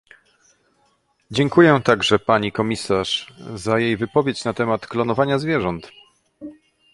Dziękuję 1.31 1.81
także 1.85 2.19
pani 2.19 2.51
komisarz 2.51 3.33
za 3.55 3.79
jej 3.79 3.97
wypowiedź 3.97 4.43
na 4.45 4.53
temat 4.53 4.87
klonowania 4.87 5.39
zwierząt 5.39 5.91